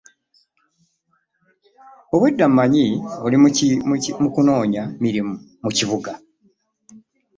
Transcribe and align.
Obwedda 2.13 2.45
mmanyi 2.49 2.85
oli 3.25 3.37
mu 4.21 4.27
kunoonya 4.33 4.83
mirimu 5.03 5.33
mu 5.63 5.69
kibuga. 5.77 6.11